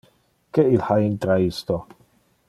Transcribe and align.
Que 0.57 0.63
il 0.77 0.85
ha 0.87 0.97
intra 1.09 1.37
isto? 1.51 1.77